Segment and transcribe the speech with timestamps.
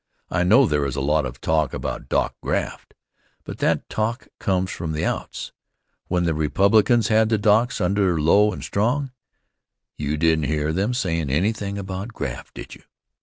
[0.31, 2.95] I know there is a lot of talk about dock graft,
[3.43, 5.51] but that talk comes from the outs.
[6.07, 9.11] When the Republicans had the docks under Low and Strong,
[9.99, 12.81] you didn't hear them sayin' anything about graft, did you?